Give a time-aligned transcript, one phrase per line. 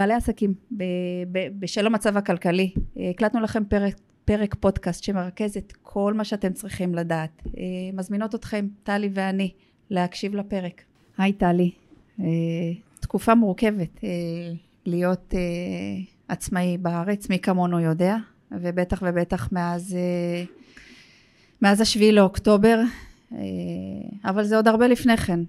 [0.00, 0.54] בעלי עסקים,
[1.58, 3.62] בשל המצב הכלכלי, הקלטנו לכם
[4.24, 7.42] פרק, פודקאסט שמרכז את כל מה שאתם צריכים לדעת.
[7.92, 9.52] מזמינות אתכם, טלי ואני,
[9.90, 10.82] להקשיב לפרק.
[11.18, 11.70] היי טלי,
[13.00, 14.00] תקופה מורכבת
[14.86, 15.34] להיות
[16.28, 18.16] עצמאי בארץ, מי כמונו יודע,
[18.52, 19.96] ובטח ובטח מאז,
[21.62, 22.80] מאז השביעי לאוקטובר,
[24.24, 25.40] אבל זה עוד הרבה לפני כן.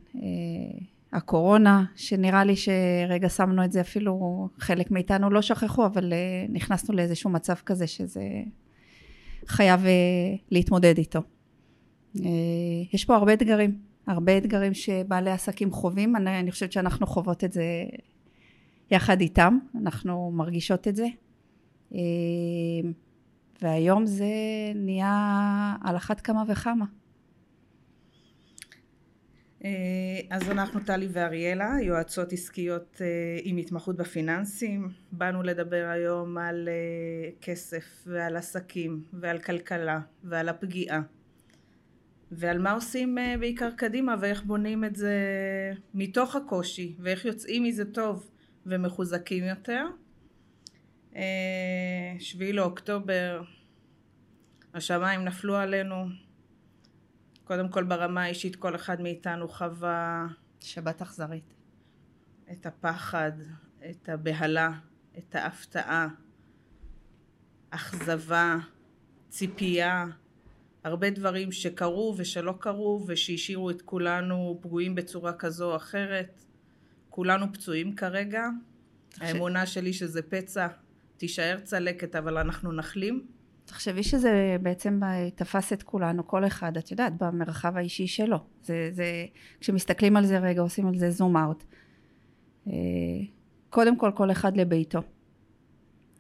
[1.14, 6.14] הקורונה, שנראה לי שרגע שמנו את זה אפילו, חלק מאיתנו לא שכחו, אבל
[6.50, 8.24] נכנסנו לאיזשהו מצב כזה שזה
[9.48, 9.86] חייב
[10.52, 11.22] להתמודד איתו.
[12.94, 13.78] יש פה הרבה אתגרים,
[14.08, 17.64] הרבה אתגרים שבעלי עסקים חווים, אני, אני חושבת שאנחנו חוות את זה
[18.92, 21.08] יחד איתם, אנחנו מרגישות את זה.
[23.62, 24.26] והיום זה
[24.76, 26.86] נהיה על אחת כמה וכמה.
[29.66, 33.08] אה, אז אנחנו טלי ואריאלה, יועצות עסקיות אה,
[33.44, 34.90] עם התמחות בפיננסים.
[35.12, 41.02] באנו לדבר היום על אה, כסף ועל עסקים ועל כלכלה ועל הפגיעה
[42.32, 45.14] ועל מה עושים בעיקר קדימה ואיך בונים את זה
[45.94, 48.30] מתוך הקושי ואיך יוצאים מזה טוב
[48.66, 49.86] ומחוזקים יותר.
[52.20, 53.42] שביעי לאוקטובר,
[54.74, 56.06] השמיים נפלו עלינו,
[57.50, 60.28] קודם כל ברמה האישית כל אחד מאיתנו חווה
[60.60, 61.54] שבת אכזרית.
[62.52, 63.32] את הפחד,
[63.90, 64.72] את הבהלה,
[65.18, 66.08] את ההפתעה,
[67.70, 68.58] אכזבה,
[69.30, 70.06] ציפייה,
[70.84, 76.44] הרבה דברים שקרו ושלא קרו ושהשאירו את כולנו פגועים בצורה כזו או אחרת.
[77.10, 78.48] כולנו פצועים כרגע.
[79.18, 80.68] האמונה שלי שזה פצע
[81.18, 83.28] תישאר צלקת אבל אנחנו נחלים.
[83.70, 85.00] תחשבי שזה בעצם
[85.36, 88.38] תפס את כולנו, כל אחד, את יודעת, במרחב האישי שלו.
[88.64, 89.26] זה, זה,
[89.60, 91.64] כשמסתכלים על זה רגע, עושים על זה זום אאוט.
[92.68, 92.74] אה,
[93.70, 95.00] קודם כל, כל אחד לביתו.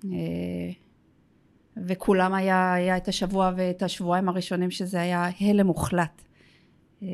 [0.06, 0.10] אה,
[1.88, 6.22] וכולם היה, היה את השבוע ואת השבועיים הראשונים שזה היה הלם מוחלט.
[7.04, 7.08] אה,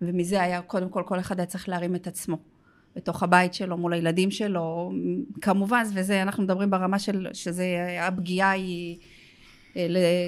[0.00, 2.36] ומזה היה, קודם כל, כל אחד היה צריך להרים את עצמו.
[2.96, 4.92] בתוך הבית שלו, מול הילדים שלו,
[5.40, 7.66] כמובן, וזה, אנחנו מדברים ברמה של, שזה,
[8.00, 8.98] הפגיעה היא,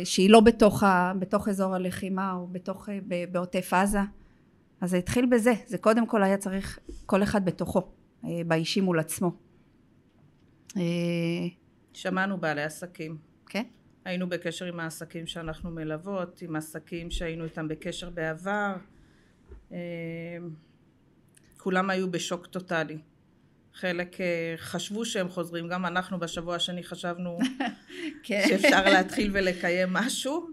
[0.05, 2.99] שהיא לא בתוך, ה, בתוך אזור הלחימה או בתוך, אה,
[3.31, 3.99] בעוטף עזה.
[4.81, 7.93] אז זה התחיל בזה, זה קודם כל היה צריך כל אחד בתוכו,
[8.25, 9.33] אה, באישי מול עצמו.
[11.93, 13.19] שמענו בעלי עסקים.
[13.47, 13.63] כן?
[14.05, 18.75] היינו בקשר עם העסקים שאנחנו מלוות, עם עסקים שהיינו איתם בקשר בעבר.
[21.57, 22.99] כולם היו בשוק טוטאלי.
[23.77, 27.39] חלק אה, חשבו שהם חוזרים, גם אנחנו בשבוע השני חשבנו
[28.23, 28.45] כן.
[28.49, 30.47] שאפשר להתחיל ולקיים משהו,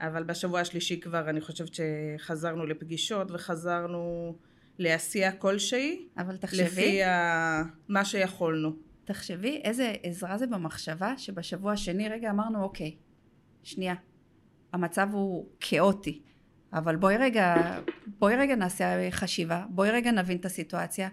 [0.00, 4.36] אבל בשבוע השלישי כבר אני חושבת שחזרנו לפגישות וחזרנו
[4.78, 6.08] לעשייה כלשהי.
[6.18, 6.64] אבל תחשבי...
[6.64, 7.62] לפי ה...
[7.88, 8.76] מה שיכולנו.
[9.04, 12.96] תחשבי איזה עזרה זה במחשבה שבשבוע השני רגע אמרנו אוקיי,
[13.62, 13.94] שנייה,
[14.72, 16.22] המצב הוא כאוטי.
[16.72, 17.78] אבל בואי רגע,
[18.18, 21.08] בואי רגע נעשה חשיבה, בואי רגע נבין את הסיטואציה,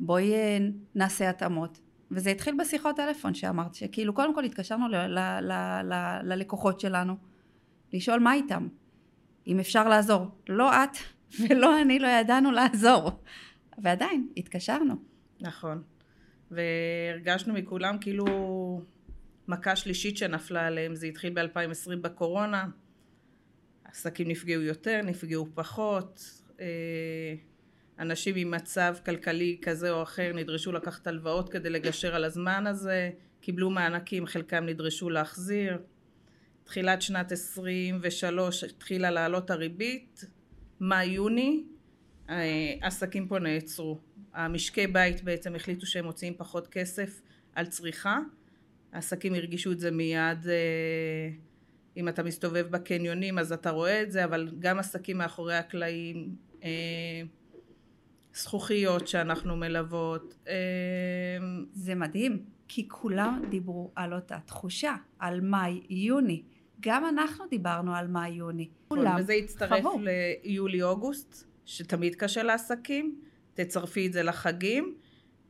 [0.00, 0.58] בואי אה,
[0.94, 1.80] נעשה התאמות.
[2.10, 4.86] וזה התחיל בשיחות טלפון שאמרת, שכאילו קודם כל התקשרנו
[6.22, 7.16] ללקוחות שלנו,
[7.92, 8.68] לשאול מה איתם,
[9.46, 10.26] אם אפשר לעזור.
[10.48, 10.96] לא את
[11.40, 13.10] ולא אני לא ידענו לעזור,
[13.78, 14.94] ועדיין התקשרנו.
[15.40, 15.82] נכון,
[16.50, 18.26] והרגשנו מכולם כאילו
[19.48, 22.66] מכה שלישית שנפלה עליהם, זה התחיל ב-2020 בקורונה,
[23.84, 27.34] עסקים נפגעו יותר, נפגעו פחות, אה,
[27.98, 33.10] אנשים עם מצב כלכלי כזה או אחר נדרשו לקחת הלוואות כדי לגשר על הזמן הזה,
[33.40, 35.78] קיבלו מענקים, חלקם נדרשו להחזיר.
[36.64, 40.24] תחילת שנת 23 התחילה לעלות הריבית,
[40.80, 41.64] מאי-יוני
[42.30, 44.00] אה, עסקים פה נעצרו.
[44.34, 47.20] המשקי בית בעצם החליטו שהם מוציאים פחות כסף
[47.54, 48.18] על צריכה,
[48.92, 51.30] העסקים הרגישו את זה מיד אה,
[51.96, 57.22] אם אתה מסתובב בקניונים אז אתה רואה את זה, אבל גם עסקים מאחורי הקלעים, אה,
[58.34, 60.34] זכוכיות שאנחנו מלוות.
[60.48, 60.54] אה,
[61.72, 66.42] זה מדהים, כי כולם דיברו על אותה תחושה, על מאי-יוני.
[66.80, 68.62] גם אנחנו דיברנו על מאי-יוני.
[68.62, 69.84] נכון, כולם וזה יצטרף
[70.44, 73.20] ליולי-אוגוסט, שתמיד קשה לעסקים,
[73.54, 74.94] תצרפי את זה לחגים.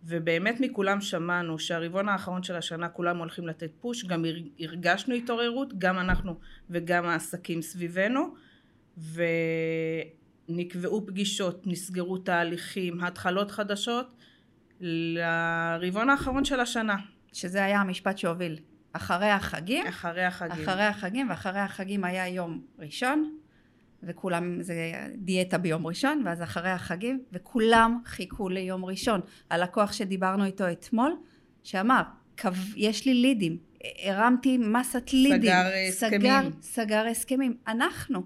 [0.06, 4.24] ובאמת מכולם שמענו שהרבעון האחרון של השנה כולם הולכים לתת פוש, גם
[4.58, 6.34] הרגשנו התעוררות, גם אנחנו
[6.70, 8.34] וגם העסקים סביבנו,
[10.48, 14.14] ונקבעו פגישות, נסגרו תהליכים, התחלות חדשות
[14.80, 16.96] לרבעון האחרון של השנה.
[17.32, 18.58] שזה היה המשפט שהוביל.
[18.92, 19.86] אחרי החגים.
[19.86, 20.64] אחרי החגים.
[20.68, 23.36] אחרי החגים, ואחרי החגים היה יום ראשון,
[24.02, 24.74] וכולם, זה
[25.16, 29.20] דיאטה ביום ראשון, ואז אחרי החגים, וכולם חיכו ליום ראשון.
[29.50, 31.16] הלקוח שדיברנו איתו אתמול,
[31.62, 32.02] שאמר,
[32.76, 33.58] יש לי לידים,
[34.02, 35.40] הרמתי מסת לידים.
[35.40, 36.20] סגר הסכמים.
[36.20, 37.56] סגר, סגר הסכמים.
[37.68, 38.22] אנחנו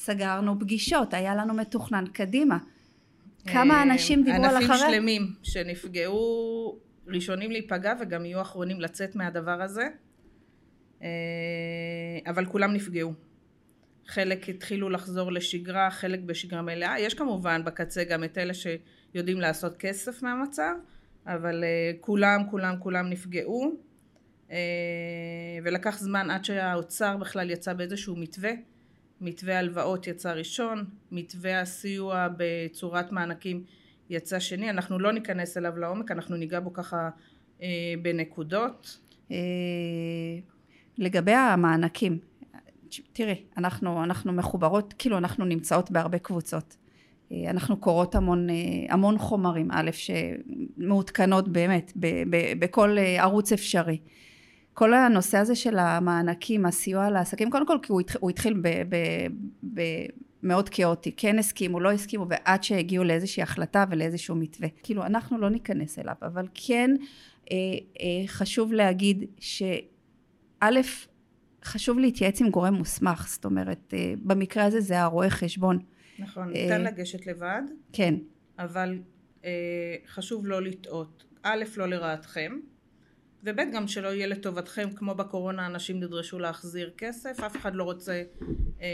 [0.00, 2.58] סגרנו פגישות, היה לנו מתוכנן קדימה.
[3.46, 4.64] כמה אה, אנשים דיברו על אחרי...
[4.64, 9.88] ענפים שלמים שנפגעו ראשונים להיפגע וגם יהיו אחרונים לצאת מהדבר הזה.
[11.02, 11.08] אה,
[12.26, 13.12] אבל כולם נפגעו.
[14.06, 17.00] חלק התחילו לחזור לשגרה, חלק בשגרה מלאה.
[17.00, 20.72] יש כמובן בקצה גם את אלה שיודעים לעשות כסף מהמצב,
[21.26, 23.90] אבל אה, כולם, כולם, כולם נפגעו.
[25.64, 28.50] ולקח זמן עד שהאוצר בכלל יצא באיזשהו מתווה.
[29.20, 33.64] מתווה הלוואות יצא ראשון, מתווה הסיוע בצורת מענקים
[34.10, 37.10] יצא שני, אנחנו לא ניכנס אליו לעומק, אנחנו ניגע בו ככה
[37.62, 38.98] אה, בנקודות.
[39.30, 39.36] אה,
[40.98, 42.18] לגבי המענקים,
[43.12, 46.76] תראי, אנחנו, אנחנו מחוברות, כאילו אנחנו נמצאות בהרבה קבוצות.
[47.32, 48.54] אה, אנחנו קוראות המון, אה,
[48.88, 53.98] המון חומרים, א', שמעודכנות באמת ב, ב, בכל אה, ערוץ אפשרי.
[54.74, 58.62] כל הנושא הזה של המענקים, הסיוע לעסקים, קודם כל כי הוא התחיל
[60.42, 64.68] במאוד כאוטי, כן הסכימו, לא הסכימו, ועד שהגיעו לאיזושהי החלטה ולאיזשהו מתווה.
[64.82, 66.90] כאילו, אנחנו לא ניכנס אליו, אבל כן
[67.52, 67.56] אה,
[68.00, 70.80] אה, חשוב להגיד שא',
[71.64, 75.78] חשוב להתייעץ עם גורם מוסמך, זאת אומרת, אה, במקרה הזה זה הרואה חשבון.
[76.18, 77.62] נכון, אה, ניתן לגשת לבד.
[77.92, 78.14] כן.
[78.58, 78.98] אבל
[79.44, 79.50] אה,
[80.06, 81.24] חשוב לא לטעות.
[81.42, 82.58] א', לא לרעתכם.
[83.44, 88.22] וב' גם שלא יהיה לטובתכם כמו בקורונה אנשים נדרשו להחזיר כסף אף אחד לא רוצה
[88.80, 88.86] אה,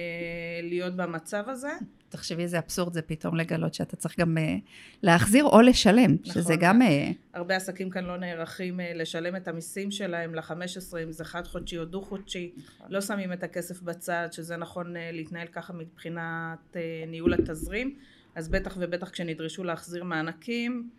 [0.62, 1.70] להיות במצב הזה.
[2.08, 4.56] תחשבי איזה אבסורד זה פתאום לגלות שאתה צריך גם אה,
[5.02, 7.10] להחזיר או לשלם נכון, שזה גם אה...
[7.34, 11.46] הרבה עסקים כאן לא נערכים אה, לשלם את המיסים שלהם לחמש עשרה אם זה חד
[11.46, 12.86] חודשי או דו חודשי נכון.
[12.90, 17.94] לא שמים את הכסף בצד שזה נכון אה, להתנהל ככה מבחינת אה, ניהול התזרים
[18.34, 20.90] אז בטח ובטח כשנדרשו להחזיר מענקים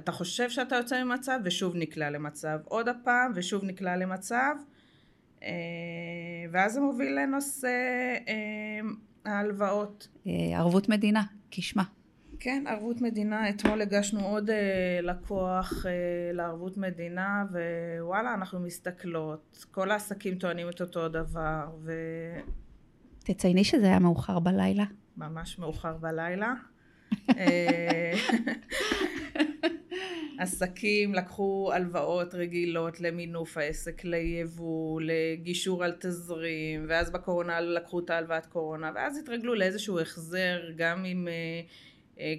[0.00, 4.54] אתה חושב שאתה יוצא ממצב ושוב נקלע למצב עוד הפעם ושוב נקלע למצב
[5.42, 5.48] אה,
[6.52, 7.68] ואז זה מוביל לנושא
[8.28, 8.80] אה,
[9.32, 10.08] ההלוואות.
[10.26, 11.82] אה, ערבות מדינה, כשמה.
[12.42, 14.50] כן, ערבות מדינה, אתמול הגשנו עוד
[15.02, 15.86] לקוח
[16.32, 17.44] לערבות מדינה
[17.98, 21.92] ווואלה אנחנו מסתכלות, כל העסקים טוענים את אותו דבר ו...
[23.18, 24.84] תצייני שזה היה מאוחר בלילה.
[25.16, 26.54] ממש מאוחר בלילה.
[30.40, 38.46] עסקים לקחו הלוואות רגילות למינוף העסק, ליבוא, לגישור על תזרים, ואז בקורונה לקחו את ההלוואת
[38.46, 41.32] קורונה, ואז התרגלו לאיזשהו החזר, גם אם אה,
[42.20, 42.34] אה,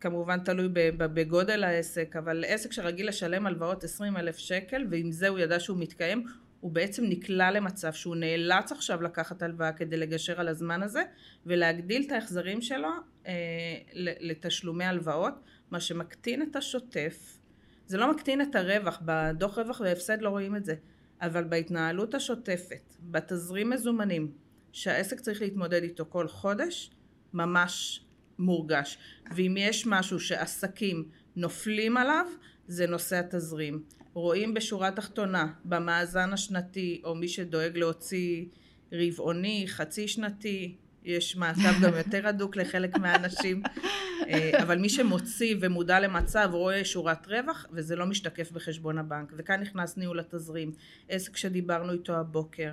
[0.00, 5.38] כמובן תלוי בגודל העסק, אבל עסק שרגיל לשלם הלוואות 20 אלף שקל, ועם זה הוא
[5.38, 6.24] ידע שהוא מתקיים,
[6.60, 11.02] הוא בעצם נקלע למצב שהוא נאלץ עכשיו לקחת הלוואה כדי לגשר על הזמן הזה,
[11.46, 12.88] ולהגדיל את ההחזרים שלו
[13.26, 13.32] אה,
[14.20, 15.34] לתשלומי הלוואות,
[15.70, 17.35] מה שמקטין את השוטף
[17.86, 20.74] זה לא מקטין את הרווח, בדוח רווח והפסד לא רואים את זה,
[21.22, 24.32] אבל בהתנהלות השוטפת, בתזרים מזומנים,
[24.72, 26.90] שהעסק צריך להתמודד איתו כל חודש,
[27.32, 28.04] ממש
[28.38, 28.98] מורגש.
[29.36, 32.26] ואם יש משהו שעסקים נופלים עליו,
[32.68, 33.82] זה נושא התזרים.
[34.14, 38.44] רואים בשורה תחתונה, במאזן השנתי, או מי שדואג להוציא
[38.92, 43.62] רבעוני, חצי שנתי, יש מעקב גם יותר הדוק לחלק מהאנשים,
[44.28, 49.32] אה, אבל מי שמוציא ומודע למצב רואה שורת רווח וזה לא משתקף בחשבון הבנק.
[49.36, 50.72] וכאן נכנס ניהול התזרים,
[51.08, 52.72] עסק שדיברנו איתו הבוקר,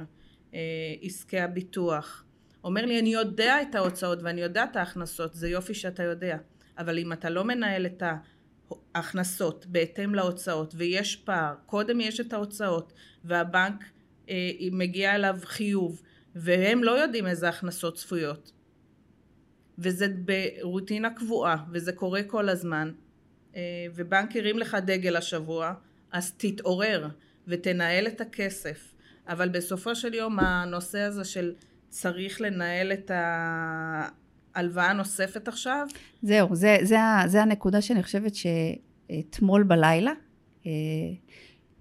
[0.53, 0.59] אה,
[1.01, 2.23] עסקי הביטוח.
[2.63, 6.37] אומר לי אני יודע את ההוצאות ואני יודע את ההכנסות, זה יופי שאתה יודע,
[6.77, 8.03] אבל אם אתה לא מנהל את
[8.95, 13.83] ההכנסות בהתאם להוצאות ויש פער, קודם יש את ההוצאות והבנק
[14.29, 16.01] אה, מגיע אליו חיוב
[16.35, 18.51] והם לא יודעים איזה הכנסות צפויות.
[19.77, 22.91] וזה ברוטינה קבועה, וזה קורה כל הזמן,
[23.55, 23.61] אה,
[23.95, 25.73] ובנק הרים לך דגל השבוע,
[26.11, 27.07] אז תתעורר
[27.47, 28.93] ותנהל את הכסף.
[29.27, 31.53] אבל בסופו של יום הנושא הזה של
[31.89, 33.11] צריך לנהל את
[34.55, 35.87] ההלוואה הנוספת עכשיו.
[36.21, 36.97] זהו, זה, זה,
[37.27, 40.11] זה הנקודה שאני חושבת שאתמול בלילה
[40.65, 40.71] אה,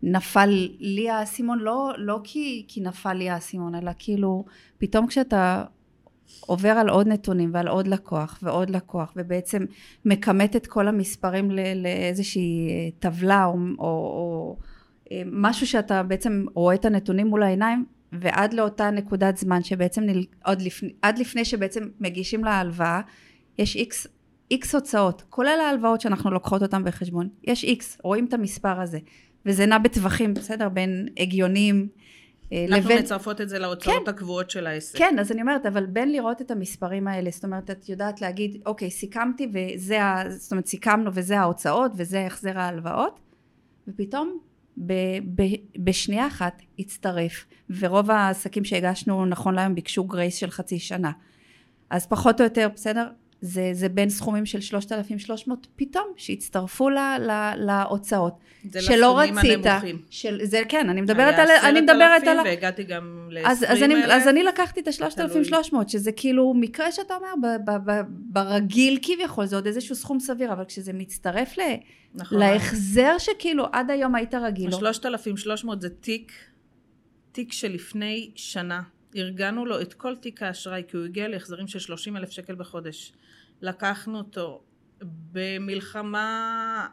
[0.02, 4.44] נפל לי האסימון, לא, לא כי, כי נפל לי האסימון, אלא כאילו
[4.78, 5.64] פתאום כשאתה
[6.40, 9.64] עובר על עוד נתונים ועל עוד לקוח ועוד לקוח ובעצם
[10.04, 14.56] מכמת את כל המספרים לאיזושהי אה, טבלה או, או, או
[15.12, 20.24] אה, משהו שאתה בעצם רואה את הנתונים מול העיניים ועד לאותה נקודת זמן שבעצם נל...
[20.44, 23.00] עוד לפני, עד לפני שבעצם מגישים להלוואה
[23.58, 24.06] יש איקס
[24.50, 28.98] איקס הוצאות כולל ההלוואות שאנחנו לוקחות אותן בחשבון יש איקס רואים את המספר הזה
[29.46, 30.68] וזה נע בטווחים, בסדר?
[30.68, 31.88] בין הגיונים
[32.52, 32.98] אה, אנחנו לבין...
[32.98, 34.98] מצרפות את זה להוצאות הקבועות של העסק.
[34.98, 38.62] כן, אז אני אומרת, אבל בין לראות את המספרים האלה, זאת אומרת, את יודעת להגיד,
[38.66, 40.30] אוקיי, סיכמתי וזה, ה...
[40.30, 43.20] זאת אומרת, סיכמנו וזה ההוצאות וזה החזר ההלוואות,
[43.88, 44.38] ופתאום
[44.86, 44.92] ב...
[45.34, 45.42] ב...
[45.78, 47.44] בשנייה אחת הצטרף,
[47.78, 51.10] ורוב העסקים שהגשנו נכון להיום ביקשו גרייס של חצי שנה.
[51.90, 53.08] אז פחות או יותר, בסדר?
[53.44, 58.38] זה, זה בין סכומים של 3,300 פתאום שהצטרפו ל, ל, להוצאות.
[58.70, 59.66] זה שלא לסכומים רצית.
[59.66, 60.02] הנמוכים.
[60.10, 61.48] של, זה כן, אני מדברת על...
[61.48, 62.38] היה אני מדברת על...
[62.38, 65.60] 10,000 ה- והגעתי גם ל-20 אז, אז, אני, אז אני לקחתי את תלוי.
[65.62, 70.20] ה-3,300, שזה כאילו מקרה שאתה אומר, ב, ב, ב, ברגיל כביכול, זה עוד איזשהו סכום
[70.20, 71.60] סביר, אבל כשזה מצטרף ל,
[72.14, 72.38] נכון.
[72.38, 74.88] להחזר שכאילו עד היום היית רגיל לו.
[74.88, 76.32] ה-3,300 זה תיק,
[77.32, 78.82] תיק שלפני שנה.
[79.16, 83.12] ארגנו לו את כל תיק האשראי, כי הוא הגיע להחזרים של 30 אלף שקל בחודש.
[83.60, 84.62] לקחנו אותו
[85.32, 86.88] במלחמה,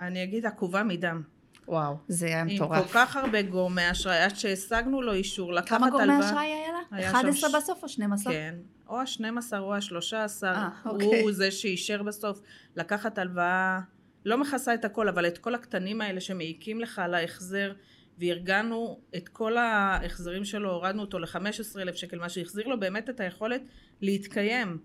[0.00, 1.22] אני אגיד, עקובה מדם.
[1.68, 1.96] וואו.
[2.08, 2.86] זה היה עם מטורף.
[2.86, 6.06] כל כך הרבה גורמי אשראי, עד שהשגנו לו אישור לקחת כמה הלוואה.
[6.06, 6.96] גורמי אשראי היה לה?
[6.96, 8.32] היה 11 שם בסוף או 12?
[8.32, 8.54] כן.
[8.88, 11.22] או ה-12 או ה-13, אה, אוקיי.
[11.22, 12.40] הוא זה שאישר בסוף
[12.76, 13.80] לקחת הלוואה,
[14.24, 17.72] לא מכסה את הכל, אבל את כל הקטנים האלה שמעיקים לך על ההחזר,
[18.18, 23.60] וארגנו את כל ההחזרים שלו, הורדנו אותו ל-15,000 שקל, מה שהחזיר לו באמת את היכולת
[24.00, 24.78] להתקיים.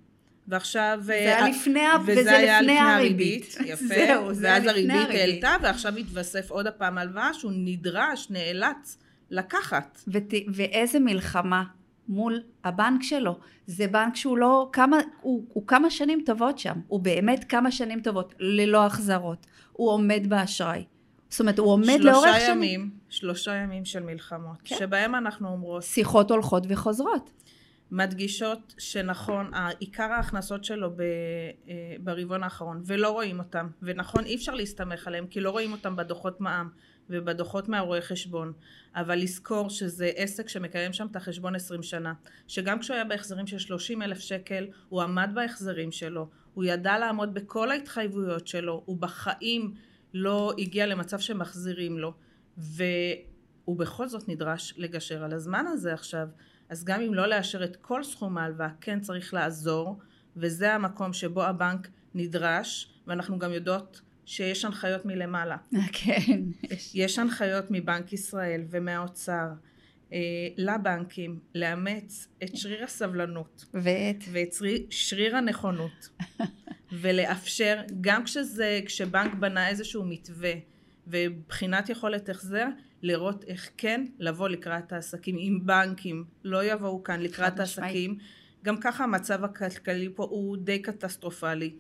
[0.48, 1.00] ועכשיו...
[1.02, 3.58] זה היה אה, לפני ה- וזה וזה היה לפני הריבית.
[3.66, 3.86] יפה.
[3.86, 5.44] זהו, זה היה ואז לפני הריבית הריבית.
[5.44, 8.98] העלתה, ועכשיו התווסף עוד הפעם הלוואה שהוא נדרש, נאלץ
[9.30, 10.02] לקחת.
[10.08, 10.24] ות,
[10.54, 11.64] ואיזה מלחמה
[12.08, 13.40] מול הבנק שלו.
[13.68, 16.76] זה בנק שהוא לא, כמה, הוא, הוא כמה שנים טובות שם.
[16.88, 19.46] הוא באמת כמה שנים טובות, ללא החזרות.
[19.72, 20.84] הוא עומד באשראי.
[21.30, 22.80] זאת אומרת, הוא עומד לאורך שלושה שנים.
[22.80, 24.76] ימים, שלושה ימים של מלחמות, כן.
[24.80, 27.32] שבהם אנחנו אומרות, שיחות הולכות וחוזרות.
[27.92, 34.54] מדגישות שנכון, עיקר ההכנסות שלו ב, אה, ברבעון האחרון, ולא רואים אותם, ונכון, אי אפשר
[34.54, 36.70] להסתמך עליהם, כי לא רואים אותם בדוחות מע"מ
[37.10, 38.54] ובדוחות מהרואי חשבון,
[38.96, 42.14] אבל לזכור שזה עסק שמקיים שם את החשבון 20 שנה,
[42.48, 47.34] שגם כשהוא היה בהחזרים של 30 אלף שקל, הוא עמד בהחזרים שלו, הוא ידע לעמוד
[47.34, 49.74] בכל ההתחייבויות שלו, הוא בחיים
[50.14, 52.14] לא הגיע למצב שמחזירים לו,
[52.58, 56.28] והוא בכל זאת נדרש לגשר על הזמן הזה עכשיו.
[56.70, 60.00] אז גם אם לא לאשר את כל סכום ההלוואה, כן צריך לעזור,
[60.36, 65.58] וזה המקום שבו הבנק נדרש, ואנחנו גם יודעות שיש הנחיות מלמעלה.
[65.94, 66.42] כן.
[66.94, 69.48] יש הנחיות מבנק ישראל ומהאוצר
[70.14, 70.20] אה,
[70.58, 74.24] לבנקים לאמץ את שריר הסבלנות ואת...
[74.32, 76.10] ואת שריר, שריר הנכונות
[77.02, 80.54] ולאפשר גם כשזה כשבנק בנה איזשהו מתווה
[81.12, 82.66] ובחינת יכולת החזר
[83.02, 87.60] לראות איך כן לבוא לקראת העסקים אם בנקים לא יבואו כאן לקראת.
[87.60, 88.18] העסקים.
[88.64, 91.74] גם ככה המצב הכלכלי פה הוא די קטסטרופלי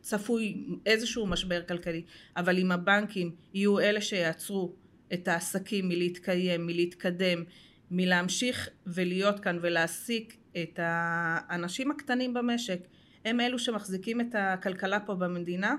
[0.00, 2.02] וצפוי איזשהו משבר כלכלי.
[2.36, 4.74] אבל אם הבנקים יהיו אלה שיעצרו
[5.12, 7.44] את העסקים מלהתקיים מלהתקדם
[7.90, 12.78] מלהמשיך ולהיות כאן ולהעסיק את האנשים הקטנים במשק
[13.24, 15.74] הם אלו שמחזיקים את הכלכלה פה במדינה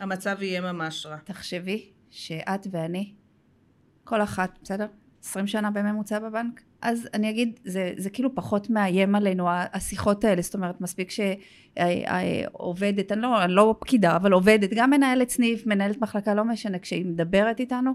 [0.00, 3.12] המצב יהיה ממש רע תחשבי שאת ואני,
[4.04, 4.86] כל אחת, בסדר?
[5.24, 6.60] 20 שנה בממוצע בבנק?
[6.82, 13.12] אז אני אגיד, זה, זה כאילו פחות מאיים עלינו, השיחות האלה, זאת אומרת, מספיק שעובדת,
[13.12, 17.06] אני לא, אני לא פקידה, אבל עובדת, גם מנהלת סניף, מנהלת מחלקה, לא משנה, כשהיא
[17.06, 17.92] מדברת איתנו,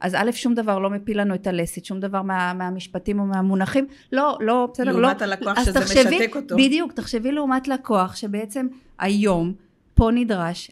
[0.00, 3.86] אז א', שום דבר לא מפיל לנו את הלסת, שום דבר מה, מהמשפטים או מהמונחים,
[4.12, 5.02] לא, לא, בסדר, לא.
[5.02, 6.56] לעומת הלקוח שזה תחשבי, משתק אותו.
[6.56, 8.66] בדיוק, תחשבי לעומת לקוח, שבעצם
[8.98, 9.54] היום,
[9.94, 10.70] פה נדרש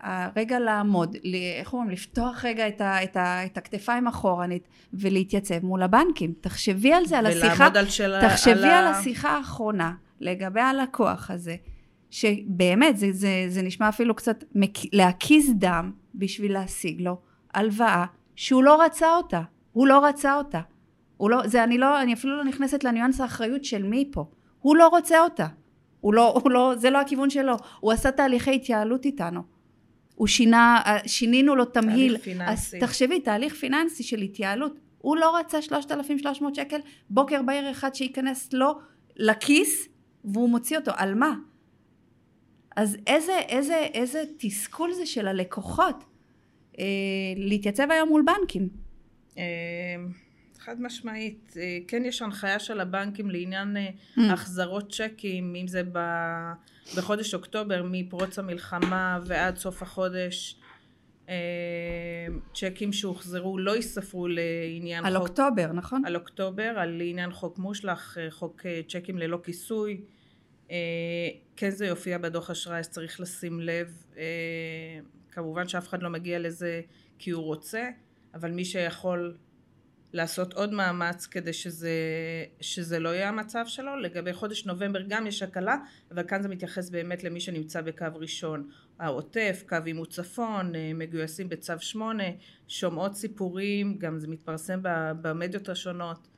[0.00, 1.16] הרגע לעמוד,
[1.58, 6.32] איך אומרים, לפתוח רגע את, ה, את, ה, את הכתפיים אחורנית ולהתייצב מול הבנקים.
[6.40, 8.20] תחשבי על זה, על השיחה, על של...
[8.28, 11.56] תחשבי על, ה- השיחה האחרונה לגבי הלקוח הזה,
[12.10, 17.18] שבאמת זה, זה, זה נשמע אפילו קצת מק- להקיז דם בשביל להשיג לו
[17.54, 18.04] הלוואה
[18.36, 19.40] שהוא לא רצה אותה,
[19.72, 20.60] הוא לא רצה אותה.
[21.16, 24.24] הוא לא, זה אני לא, אני אפילו לא נכנסת לניואנס האחריות של מי פה.
[24.60, 25.46] הוא לא רוצה אותה.
[26.06, 27.56] הוא לא, הוא לא, זה לא הכיוון שלו.
[27.80, 29.40] הוא עשה תהליכי התייעלות איתנו.
[30.14, 32.12] הוא שינה, שינינו לו תמהיל.
[32.12, 32.76] תהליך פיננסי.
[32.76, 34.78] אז תחשבי, תהליך פיננסי של התייעלות.
[34.98, 38.78] הוא לא רצה 3,300 שקל, בוקר בהיר אחד שייכנס לו
[39.16, 39.88] לכיס,
[40.24, 40.90] והוא מוציא אותו.
[40.96, 41.34] על מה?
[42.76, 46.04] אז איזה, איזה, איזה תסכול זה של הלקוחות
[46.78, 46.84] אה,
[47.36, 48.68] להתייצב היום מול בנקים.
[49.38, 49.44] אה,
[50.66, 54.20] חד משמעית, אה, כן יש הנחיה של הבנקים לעניין אה, Mm.
[54.32, 56.52] החזרות צ'קים, אם זה ב-
[56.96, 60.56] בחודש אוקטובר מפרוץ המלחמה ועד סוף החודש,
[61.28, 61.34] אה,
[62.54, 66.02] צ'קים שהוחזרו לא ייספרו לעניין על חוק, אוקטובר, נכון?
[66.06, 70.00] על אוקטובר, על עניין חוק מושלך, חוק צ'קים ללא כיסוי,
[71.56, 74.04] כן זה יופיע בדוח אשראי אז צריך לשים לב,
[75.30, 76.80] כמובן שאף אחד לא מגיע לזה
[77.18, 77.88] כי הוא רוצה,
[78.34, 79.36] אבל מי שיכול
[80.12, 81.90] לעשות עוד מאמץ כדי שזה,
[82.60, 83.96] שזה לא יהיה המצב שלו.
[83.96, 85.76] לגבי חודש נובמבר גם יש הקלה,
[86.10, 88.68] אבל כאן זה מתייחס באמת למי שנמצא בקו ראשון.
[88.98, 92.24] העוטף, קו עימות צפון, אה, מגויסים בצו 8,
[92.68, 94.80] שומעות סיפורים, גם זה מתפרסם
[95.22, 96.28] במדיות השונות,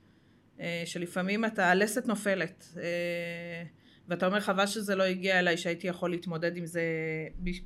[0.60, 2.64] אה, שלפעמים אתה, הלסת נופלת.
[2.76, 3.62] אה,
[4.08, 6.82] ואתה אומר חבל שזה לא הגיע אליי שהייתי יכול להתמודד עם זה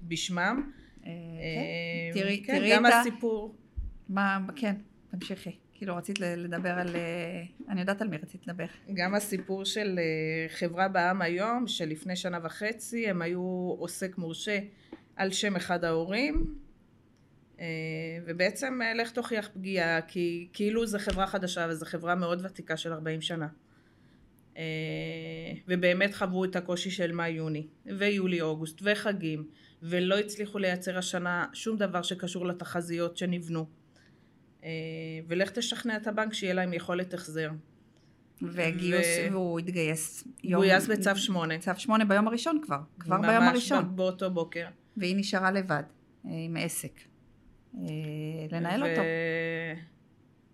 [0.02, 0.70] בשמם.
[1.02, 1.10] כן,
[2.12, 3.56] תראי, כן, גם הסיפור.
[4.08, 4.74] מה, כן,
[5.10, 5.50] תמשיכי.
[5.82, 8.64] כאילו רצית לדבר על, אה, אני יודעת על מי רצית לדבר.
[8.94, 14.58] גם הסיפור של אה, חברה בעם היום, שלפני שנה וחצי הם היו עוסק מורשה
[15.16, 16.54] על שם אחד ההורים,
[17.60, 17.66] אה,
[18.26, 23.20] ובעצם לך תוכיח פגיעה, כי כאילו זו חברה חדשה וזו חברה מאוד ותיקה של 40
[23.20, 23.48] שנה.
[25.68, 29.48] ובאמת חוו את הקושי של מאי-יוני, ויולי-אוגוסט, וחגים,
[29.82, 33.81] ולא הצליחו לייצר השנה שום דבר שקשור לתחזיות שנבנו.
[34.64, 34.68] אה,
[35.28, 37.50] ולך תשכנע את הבנק שיהיה להם יכולת החזר.
[38.42, 39.32] וגיוס, ו...
[39.32, 40.24] והוא התגייס.
[40.42, 41.58] הוא גויס בצו שמונה.
[41.58, 43.78] צו שמונה ביום הראשון כבר, כבר ביום הראשון.
[43.84, 44.66] ממש באותו בוקר.
[44.96, 45.82] והיא נשארה לבד,
[46.26, 47.00] אה, עם עסק.
[47.74, 47.80] אה,
[48.50, 48.90] לנהל ו...
[48.90, 49.02] אותו.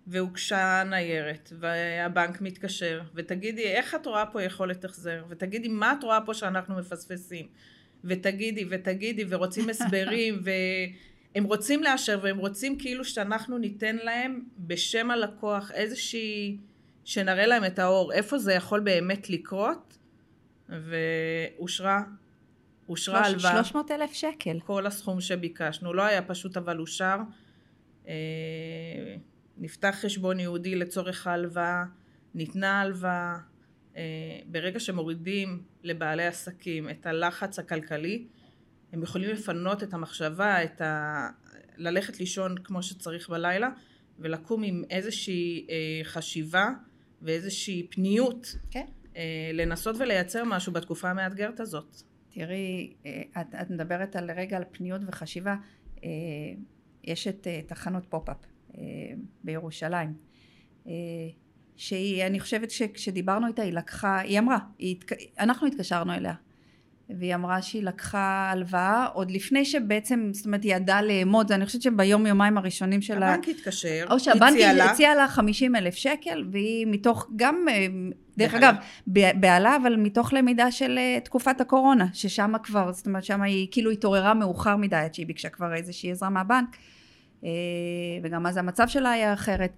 [0.06, 5.24] והוגשה ניירת, והבנק מתקשר, ותגידי, איך את רואה פה יכולת החזר?
[5.28, 7.46] ותגידי, מה את רואה פה שאנחנו מפספסים?
[8.04, 10.50] ותגידי, ותגידי, ורוצים הסברים, ו...
[11.34, 16.58] הם רוצים לאשר והם רוצים כאילו שאנחנו ניתן להם בשם הלקוח איזושהי,
[17.04, 19.98] שנראה להם את האור, איפה זה יכול באמת לקרות,
[20.68, 22.02] ואושרה,
[22.88, 23.52] אושרה הלוואה.
[23.52, 24.60] 300 אלף שקל.
[24.60, 27.16] כל הסכום שביקשנו, לא היה פשוט אבל אושר.
[28.08, 28.14] אה,
[29.58, 31.84] נפתח חשבון ייעודי לצורך ההלוואה,
[32.34, 33.38] ניתנה הלוואה.
[33.96, 34.02] אה,
[34.46, 38.26] ברגע שמורידים לבעלי עסקים את הלחץ הכלכלי,
[38.92, 41.28] הם יכולים לפנות את המחשבה, את ה...
[41.76, 43.68] ללכת לישון כמו שצריך בלילה
[44.18, 46.68] ולקום עם איזושהי אה, חשיבה
[47.22, 48.86] ואיזושהי פניות כן.
[49.16, 51.96] אה, לנסות ולייצר משהו בתקופה המאתגרת הזאת.
[52.30, 55.56] תראי, אה, את, את מדברת על רגע על פניות וחשיבה,
[56.04, 56.08] אה,
[57.04, 58.36] יש את אה, תחנות pop-up
[58.78, 58.82] אה,
[59.44, 60.14] בירושלים
[60.86, 60.92] אה,
[61.76, 64.96] שהיא, אני חושבת שכשדיברנו איתה היא לקחה, היא אמרה, היא,
[65.38, 66.34] אנחנו התקשרנו אליה
[67.10, 71.82] והיא אמרה שהיא לקחה הלוואה עוד לפני שבעצם, זאת אומרת היא ידעה לאמוד, אני חושבת
[71.82, 73.34] שביום יומיים הראשונים שלה...
[73.34, 77.86] הבנק התקשר, או שהבנק הציע לה 50 אלף שקל, והיא מתוך גם, אה,
[78.38, 78.74] דרך אגב,
[79.40, 83.90] בהלה, אבל מתוך למידה של אה, תקופת הקורונה, ששם כבר, זאת אומרת שם היא כאילו
[83.90, 86.76] התעוררה מאוחר מדי, עד שהיא ביקשה כבר איזושהי עזרה מהבנק,
[87.44, 87.50] אה,
[88.22, 89.70] וגם אז המצב שלה היה אחרת.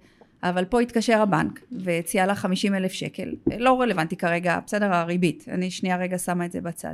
[0.43, 5.71] אבל פה התקשר הבנק והציע לה 50 אלף שקל, לא רלוונטי כרגע, בסדר הריבית, אני
[5.71, 6.93] שנייה רגע שמה את זה בצד.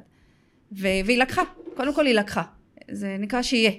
[0.72, 1.42] והיא לקחה,
[1.76, 2.44] קודם כל היא לקחה,
[2.92, 3.72] זה נקרא שיהיה.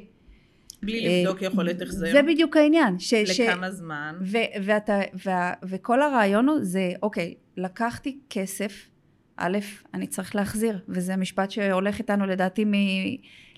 [0.82, 2.12] בלי לבדוק יכולת החזר.
[2.12, 2.98] זה בדיוק העניין.
[2.98, 4.14] ש, לכמה ש, זמן.
[4.20, 8.88] ו- ואתה, וה- וכל הרעיון הוא זה, אוקיי, לקחתי כסף,
[9.36, 9.58] א',
[9.94, 12.72] אני צריך להחזיר, וזה משפט שהולך איתנו לדעתי מ...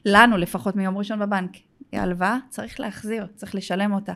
[0.04, 1.50] לנו לפחות מיום ראשון בבנק.
[1.92, 4.12] הלוואה צריך להחזיר, צריך לשלם אותה.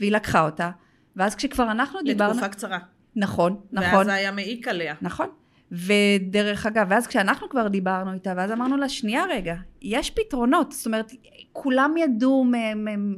[0.00, 0.70] והיא לקחה אותה,
[1.16, 2.32] ואז כשכבר אנחנו דיברנו...
[2.32, 2.78] לתקופה קצרה.
[3.16, 3.94] נכון, נכון.
[3.96, 4.94] ואז זה היה מעיק עליה.
[5.02, 5.28] נכון.
[5.72, 10.86] ודרך אגב, ואז כשאנחנו כבר דיברנו איתה, ואז אמרנו לה, שנייה רגע, יש פתרונות, זאת
[10.86, 11.12] אומרת,
[11.52, 12.44] כולם ידעו,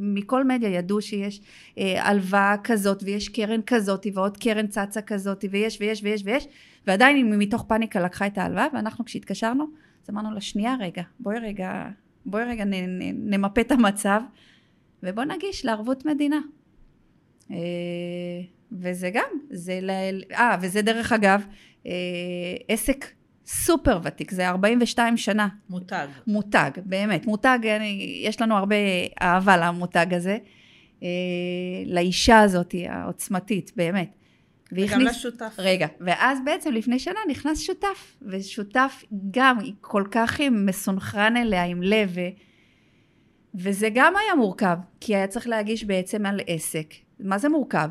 [0.01, 1.41] מכל מדיה ידעו שיש
[1.79, 6.49] אה, הלוואה כזאת, ויש קרן כזאת, ועוד קרן צצה כזאת, ויש ויש ויש ויש,
[6.87, 9.65] ועדיין היא מתוך פאניקה לקחה את ההלוואה, ואנחנו כשהתקשרנו,
[10.05, 11.89] אז אמרנו לה, שנייה רגע, בואי רגע,
[12.27, 14.21] בואי רגע נ, נ, נמפה את המצב,
[15.03, 16.41] ובוא נגיש לערבות מדינה.
[18.73, 19.81] וזה גם, זה,
[20.33, 21.45] אה, וזה דרך אגב,
[21.87, 21.93] אה,
[22.69, 23.07] עסק
[23.47, 25.49] סופר ותיק, זה 42 שנה.
[25.71, 26.07] מותג.
[26.27, 27.27] מותג, באמת.
[27.27, 28.77] מותג, אני, יש לנו הרבה
[29.23, 30.39] אהבה למותג הזה.
[31.03, 31.09] אה,
[31.87, 34.11] לאישה הזאת, העוצמתית, באמת.
[34.73, 35.55] וגם לשותף.
[35.59, 42.11] רגע, ואז בעצם לפני שנה נכנס שותף, ושותף גם כל כך מסונכרן אליה עם לב,
[42.15, 42.21] ו...
[43.55, 46.95] וזה גם היה מורכב, כי היה צריך להגיש בעצם על עסק.
[47.21, 47.89] מה זה מורכב?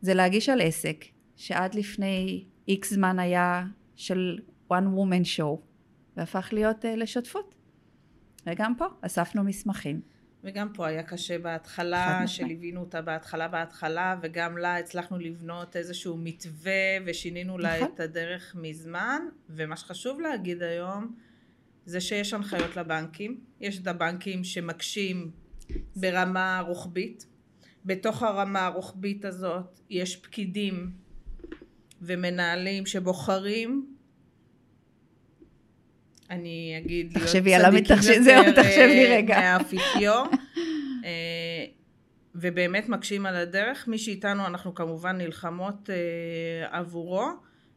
[0.00, 1.04] זה להגיש על עסק
[1.36, 3.64] שעד לפני איקס זמן היה
[3.96, 4.38] של
[4.72, 5.60] one woman show,
[6.16, 7.54] והפך להיות uh, לשותפות.
[8.46, 10.00] וגם פה אספנו מסמכים.
[10.44, 16.72] וגם פה היה קשה בהתחלה, שליווינו אותה בהתחלה בהתחלה, וגם לה הצלחנו לבנות איזשהו מתווה,
[17.06, 17.88] ושינינו לה נכון.
[17.94, 21.14] את הדרך מזמן, ומה שחשוב להגיד היום,
[21.84, 25.30] זה שיש הנחיות לבנקים, יש את הבנקים שמקשים
[25.96, 27.26] ברמה רוחבית,
[27.88, 30.90] בתוך הרמה הרוחבית הזאת יש פקידים
[32.02, 33.94] ומנהלים שבוחרים
[36.30, 38.62] אני אגיד להיות צדיקים יותר
[39.10, 39.38] רגע.
[39.38, 40.26] מהאפיפיור
[41.04, 41.64] אה,
[42.34, 43.88] ובאמת מקשים על הדרך.
[43.88, 47.26] מי שאיתנו אנחנו כמובן נלחמות אה, עבורו,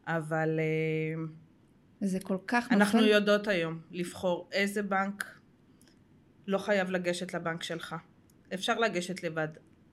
[0.08, 1.24] אבל אה,
[2.02, 2.76] זה כל כך נופל.
[2.76, 5.26] אנחנו יודעות היום לבחור איזה בנק
[6.47, 7.95] לא חייב לגשת לבנק שלך.
[8.54, 9.47] אפשר לגשת לבד,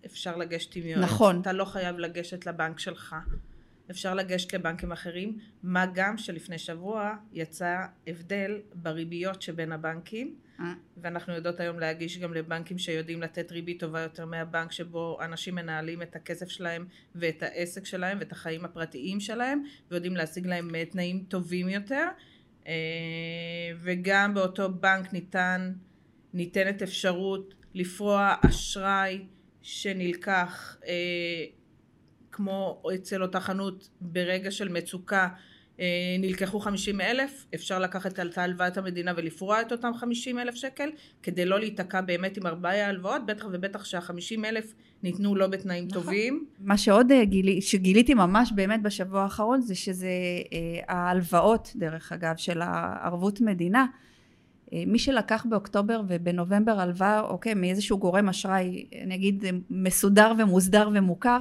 [0.07, 1.05] אפשר לגשת עם יועץ.
[1.05, 1.41] נכון.
[1.41, 3.17] אתה לא חייב לגשת לבנק שלך.
[3.91, 10.73] אפשר לגשת לבנקים אחרים, מה גם שלפני שבוע יצא הבדל בריביות שבין הבנקים, אה.
[10.97, 16.03] ואנחנו יודעות היום להגיש גם לבנקים שיודעים לתת ריבית טובה יותר מהבנק שבו אנשים מנהלים
[16.03, 21.25] את הכסף שלהם ואת העסק שלהם ואת החיים הפרטיים שלהם, ויודעים להשיג להם אה, תנאים
[21.29, 22.09] טובים יותר,
[22.67, 22.73] אה,
[23.81, 25.73] וגם באותו בנק ניתן,
[26.35, 29.25] ניתנת אפשרות לפרוע אשראי
[29.63, 30.77] שנלקח
[32.33, 35.29] כמו אצל אותה חנות ברגע של מצוקה
[35.81, 35.87] אה,
[36.19, 40.89] נלקחו 50 אלף, אפשר לקחת את הלוואת המדינה ולפרוע את אותם 50 אלף שקל
[41.23, 46.03] כדי לא להיתקע באמת עם ארבעה הלוואות, בטח ובטח שה-50 אלף ניתנו לא בתנאים נכון.
[46.03, 46.47] טובים.
[46.61, 50.09] מה שעוד אה, גילי, שגיליתי ממש באמת בשבוע האחרון זה שזה
[50.53, 54.09] אה, ההלוואות דרך אגב של הערבות מדינה אה,
[54.87, 61.39] מי שלקח באוקטובר ובנובמבר הלוואה אוקיי מאיזשהו גורם אשראי נגיד אה, מסודר ומוסדר ומוכר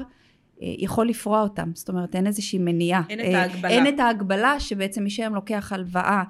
[0.61, 3.01] אה, יכול לפרוע אותם, זאת אומרת אין איזושהי מניעה.
[3.09, 3.69] אין את ההגבלה.
[3.69, 6.23] אין את ההגבלה שבעצם מי שהיום לוקח הלוואה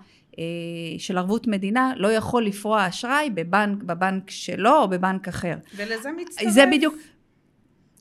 [0.98, 5.56] של ערבות מדינה לא יכול לפרוע אשראי בבנק, בבנק שלו או בבנק אחר.
[5.76, 6.50] ולזה מצטרף.
[6.50, 6.96] זה בדיוק.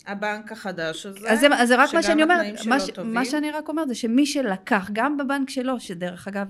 [0.07, 3.15] הבנק החדש הזה, אז זה, אז זה רק מה שאני אומרת, מה, ש, טובים.
[3.15, 6.47] מה שאני רק אומרת זה שמי שלקח גם בבנק שלו, שדרך אגב,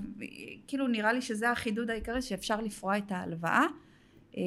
[0.67, 3.67] כאילו נראה לי שזה החידוד העיקרי שאפשר לפרוע את ההלוואה
[4.37, 4.43] אה,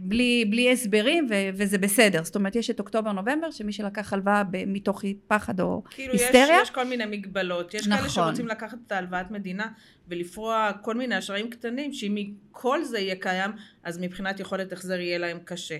[0.00, 4.42] בלי, בלי הסברים ו, וזה בסדר, זאת אומרת יש את אוקטובר נובמבר שמי שלקח הלוואה
[4.66, 8.08] מתוך פחד או כאילו היסטריה, יש, יש כל מיני מגבלות, יש כאלה נכון.
[8.08, 9.66] שרוצים לקחת את ההלוואת מדינה
[10.08, 12.16] ולפרוע כל מיני אשראים קטנים, שאם
[12.50, 13.50] כל זה יהיה קיים,
[13.82, 15.76] אז מבחינת יכולת החזר יהיה להם קשה.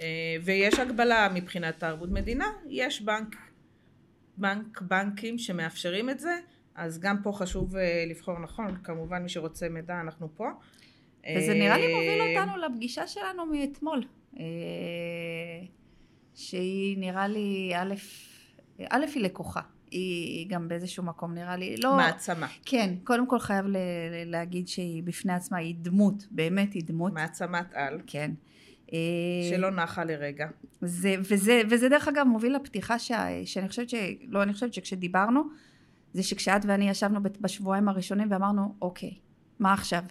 [0.00, 0.06] אה,
[0.44, 3.36] ויש הגבלה מבחינת הערבות מדינה, יש בנק,
[4.36, 6.38] בנק, בנקים שמאפשרים את זה,
[6.74, 10.48] אז גם פה חשוב אה, לבחור נכון, כמובן מי שרוצה מידע אנחנו פה.
[11.36, 14.02] וזה נראה לי אה, מוביל אותנו לפגישה שלנו מאתמול,
[14.38, 14.44] אה,
[16.34, 17.94] שהיא נראה לי, א',
[18.90, 19.60] א' היא לקוחה,
[19.90, 23.76] היא גם באיזשהו מקום נראה לי, לא, מעצמה, כן, קודם כל חייב ל-
[24.26, 28.30] להגיד שהיא בפני עצמה, היא דמות, באמת היא דמות, מעצמת על, כן.
[28.92, 28.98] אה,
[29.50, 30.46] שלא נחה לרגע.
[30.82, 33.94] זה, וזה, וזה דרך אגב מוביל לפתיחה שה, שאני חושבת ש...
[34.28, 35.42] לא, אני חושבת שכשדיברנו,
[36.12, 39.14] זה שכשאת ואני ישבנו בשבועיים הראשונים ואמרנו, אוקיי,
[39.58, 40.02] מה עכשיו?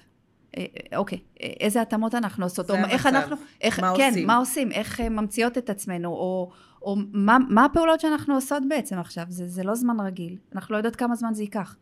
[0.57, 2.67] אה, אה, אוקיי, אה, איזה התאמות אנחנו עושות?
[2.67, 3.17] זה או איך המצב.
[3.17, 3.35] אנחנו...
[3.61, 4.27] איך, מה כן, עושים?
[4.27, 4.71] מה עושים?
[4.71, 6.09] איך אה, ממציאות את עצמנו?
[6.09, 9.25] או, או מה, מה הפעולות שאנחנו עושות בעצם עכשיו?
[9.29, 10.37] זה, זה לא זמן רגיל.
[10.55, 11.75] אנחנו לא יודעות כמה זמן זה ייקח.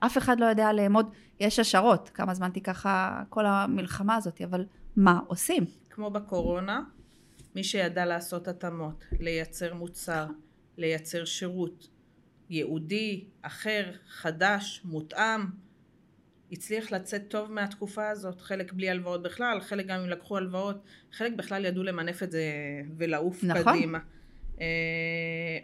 [0.00, 2.86] אף אחד לא יודע לאמוד, יש השערות, כמה זמן תיקח
[3.28, 4.64] כל המלחמה הזאת, אבל
[4.96, 5.64] מה עושים?
[5.94, 6.82] כמו בקורונה,
[7.54, 10.26] מי שידע לעשות התאמות, לייצר מוצר,
[10.78, 11.88] לייצר שירות
[12.50, 15.40] ייעודי, אחר, חדש, מותאם,
[16.52, 20.76] הצליח לצאת טוב מהתקופה הזאת, חלק בלי הלוואות בכלל, חלק גם אם לקחו הלוואות,
[21.12, 22.42] חלק בכלל ידעו למנף את זה
[22.96, 23.76] ולעוף נכון.
[23.76, 23.98] קדימה.
[24.60, 24.66] אה,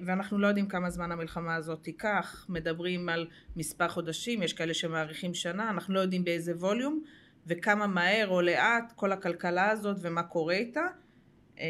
[0.07, 5.35] ואנחנו לא יודעים כמה זמן המלחמה הזאת תיקח, מדברים על מספר חודשים, יש כאלה שמעריכים
[5.35, 7.03] שנה, אנחנו לא יודעים באיזה ווליום
[7.47, 10.85] וכמה מהר או לאט כל הכלכלה הזאת ומה קורה איתה.
[11.59, 11.67] אה,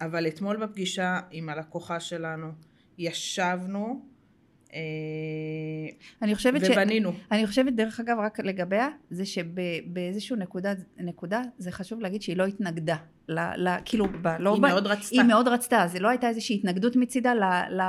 [0.00, 2.52] אבל אתמול בפגישה עם הלקוחה שלנו
[2.98, 4.14] ישבנו
[4.74, 4.80] אה,
[6.22, 6.70] אני חושבת ש...
[6.70, 7.12] ובנינו.
[7.32, 12.44] אני חושבת דרך אגב רק לגביה זה שבאיזשהו נקודה, נקודה זה חשוב להגיד שהיא לא
[12.44, 12.96] התנגדה
[13.28, 15.16] ל, ל, כאילו ב, לא היא ב, מאוד רצתה.
[15.16, 17.44] היא מאוד רצתה זה לא הייתה איזושהי התנגדות מצידה ל,
[17.80, 17.82] ל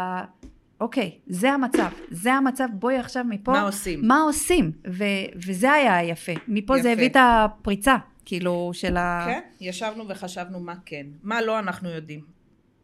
[0.80, 4.08] אוקיי זה המצב זה המצב בואי עכשיו מפה מה עושים?
[4.08, 5.04] מה עושים ו,
[5.36, 6.92] וזה היה היפה מפה זה יפה.
[6.92, 9.26] הביא את הפריצה כאילו של ה...
[9.28, 11.08] כן, ישבנו וחשבנו מה כן.
[11.24, 12.26] מה לא אנחנו יודעים.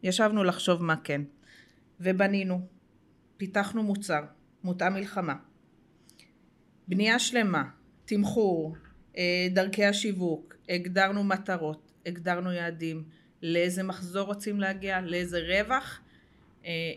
[0.03, 1.21] ישבנו לחשוב מה כן.
[1.99, 2.61] ובנינו.
[3.37, 4.21] פיתחנו מוצר,
[4.63, 5.35] מותאם מלחמה.
[6.87, 7.63] בנייה שלמה,
[8.05, 8.75] תמחור,
[9.17, 13.03] אה, דרכי השיווק, הגדרנו מטרות, הגדרנו יעדים,
[13.41, 16.00] לאיזה מחזור רוצים להגיע, לאיזה רווח,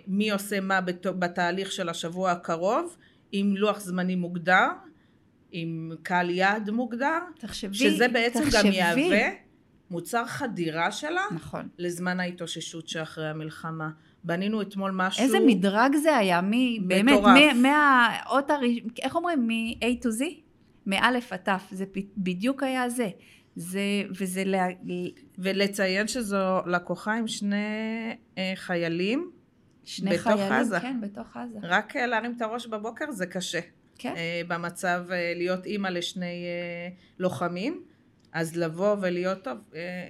[0.06, 2.96] מי עושה מה בת- בתהליך של השבוע הקרוב,
[3.32, 4.66] עם לוח זמנים מוגדר,
[5.52, 8.68] עם קהל יעד מוגדר, תחשבי שזה בעצם גם תחשבי.
[8.68, 9.30] יהווה
[9.90, 13.90] מוצר חדירה שלה נכון לזמן ההתאוששות שאחרי המלחמה.
[14.24, 15.24] בנינו אתמול משהו...
[15.24, 16.50] איזה מדרג זה היה מ...
[16.88, 17.20] באמת
[17.54, 20.24] מהאות הראשון איך אומרים מ-A to Z?
[20.86, 21.84] מאלף עד תף זה
[22.16, 23.08] בדיוק היה זה
[23.56, 23.80] זה
[24.18, 24.66] וזה לה...
[25.38, 27.56] ולציין שזו לקוחה עם שני
[28.38, 29.30] אה, חיילים,
[29.84, 30.80] שני בתוך חיילים עזה.
[30.80, 33.60] כן בתוך עזה רק אה, להרים את הראש בבוקר זה קשה.
[33.98, 36.44] כן אה, במצב אה, להיות אימא לשני
[37.18, 37.82] לוחמים,
[38.32, 39.58] אז לבוא ולהיות טוב,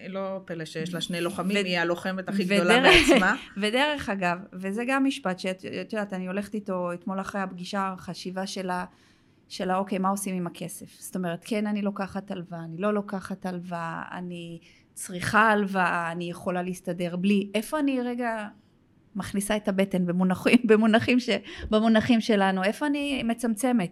[0.09, 3.37] לא פלא שיש לה שני לוחמים, ו- היא הלוחמת הכי ודרך- גדולה בעצמה.
[3.61, 8.47] ודרך אגב, וזה גם משפט שאת את יודעת, אני הולכת איתו אתמול אחרי הפגישה, חשיבה
[8.47, 8.85] שלה,
[9.49, 11.01] שלה, אוקיי, מה עושים עם הכסף?
[11.01, 14.59] זאת אומרת, כן, אני לוקחת הלוואה, אני לא לוקחת הלוואה, אני
[14.95, 18.47] צריכה הלוואה, אני יכולה להסתדר בלי, איפה אני רגע
[19.17, 21.29] מכניסה את הבטן במונחים, במונחים, ש,
[21.71, 23.91] במונחים שלנו, איפה אני מצמצמת?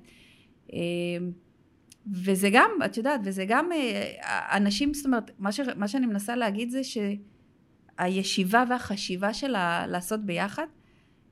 [0.73, 0.79] אה,
[2.13, 6.37] וזה גם, את יודעת, וזה גם אה, אנשים, זאת אומרת, מה, ש, מה שאני מנסה
[6.37, 6.81] להגיד זה
[7.99, 10.67] שהישיבה והחשיבה שלה לעשות ביחד,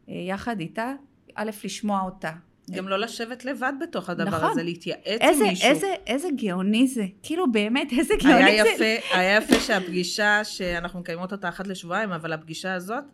[0.08, 0.92] אה, יחד איתה,
[1.34, 2.30] א', לשמוע אותה.
[2.70, 4.50] גם לא לשבת לבד בתוך הדבר נכון.
[4.50, 5.68] הזה, להתייעץ איזה, עם מישהו.
[5.68, 8.70] איזה, איזה גאוני זה, כאילו באמת, איזה גאוני היה זה.
[8.70, 13.04] יפה, היה יפה שהפגישה, שאנחנו מקיימות אותה אחת לשבועיים, אבל הפגישה הזאת,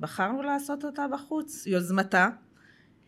[0.00, 2.28] בחרנו לעשות אותה בחוץ, יוזמתה.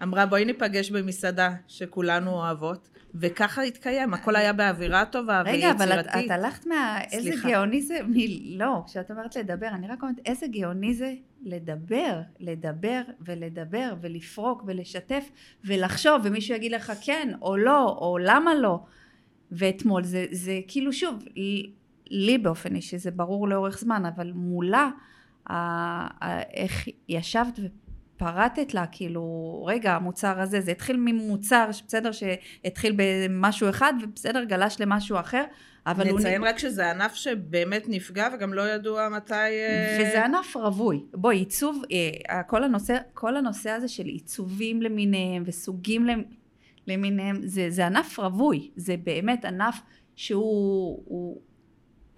[0.03, 5.97] אמרה בואי ניפגש במסעדה שכולנו אוהבות, וככה התקיים, הכל היה באווירה טובה רגע, אבל את,
[5.97, 6.27] ויצירתית.
[6.27, 6.99] את הלכת מה...
[7.13, 7.49] איזה סליחה.
[7.51, 7.99] גאוני זה...
[8.09, 8.13] מ,
[8.59, 15.29] לא, כשאת אומרת לדבר, אני רק אומרת, איזה גאוני זה לדבר, לדבר ולדבר ולפרוק ולשתף
[15.65, 18.81] ולחשוב, ומישהו יגיד לך כן או לא, או למה לא.
[19.53, 21.25] ואתמול זה, זה כאילו שוב,
[22.11, 24.91] לי- באופן אישי זה ברור לאורך זמן, אבל מולה,
[26.55, 29.25] איך ישבת ופרטת לה, כאילו,
[29.69, 35.45] רגע, המוצר הזה, זה התחיל ממוצר, בסדר, שהתחיל במשהו אחד, ובסדר, גלש למשהו אחר,
[35.87, 36.19] אבל הוא...
[36.19, 39.35] נציין רק שזה ענף שבאמת נפגע וגם לא ידוע מתי...
[39.35, 41.05] אה, וזה ענף רווי.
[41.15, 41.83] בואי, עיצוב,
[42.31, 46.25] אה, כל הנושא, כל הנושא הזה של עיצובים למיניהם וסוגים למ-
[46.87, 48.71] למיניהם, זה, זה ענף רווי.
[48.77, 49.81] זה באמת ענף
[50.17, 51.03] שהוא...
[51.05, 51.41] הוא,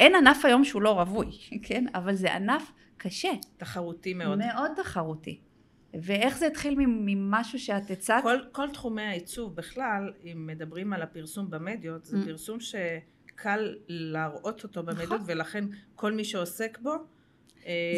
[0.01, 1.27] אין ענף היום שהוא לא רווי,
[1.67, 1.85] כן?
[1.95, 3.31] אבל זה ענף קשה.
[3.57, 4.39] תחרותי מאוד.
[4.39, 5.41] מאוד תחרותי.
[6.03, 8.23] ואיך זה התחיל ממשהו שאת הצעת?
[8.23, 12.25] כל, כל תחומי העיצוב בכלל, אם מדברים על הפרסום במדיות, זה Mm.
[12.25, 15.25] פרסום שקל להראות אותו במדיות, נכון.
[15.27, 16.95] ולכן כל מי שעוסק בו...